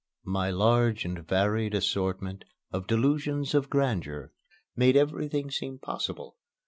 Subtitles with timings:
[0.25, 4.31] My large and varied assortment of delusions of grandeur
[4.75, 6.37] made everything seem possible.